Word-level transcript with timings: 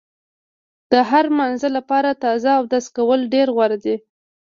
د 0.91 0.93
هر 1.09 1.25
مانځه 1.37 1.69
لپاره 1.77 2.19
تازه 2.23 2.51
اودس 2.59 2.85
کول 2.97 3.19
ډېر 3.33 3.47
غوره 3.55 3.77
دي. 3.83 3.95